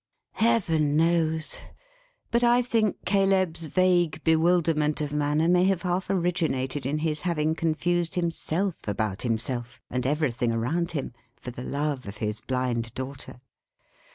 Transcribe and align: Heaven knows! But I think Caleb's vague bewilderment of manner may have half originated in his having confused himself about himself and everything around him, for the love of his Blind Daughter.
Heaven 0.39 0.97
knows! 0.97 1.59
But 2.31 2.43
I 2.43 2.63
think 2.63 3.05
Caleb's 3.05 3.67
vague 3.67 4.23
bewilderment 4.23 4.99
of 4.99 5.13
manner 5.13 5.47
may 5.47 5.65
have 5.65 5.83
half 5.83 6.09
originated 6.09 6.87
in 6.87 6.97
his 6.97 7.21
having 7.21 7.53
confused 7.53 8.15
himself 8.15 8.87
about 8.87 9.21
himself 9.21 9.79
and 9.91 10.07
everything 10.07 10.51
around 10.51 10.93
him, 10.93 11.13
for 11.35 11.51
the 11.51 11.61
love 11.61 12.07
of 12.07 12.17
his 12.17 12.41
Blind 12.41 12.91
Daughter. 12.95 13.41